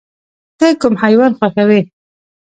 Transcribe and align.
ته 0.59 0.67
کوم 0.81 0.93
حیوان 1.03 1.31
خوښوې؟ 1.39 1.81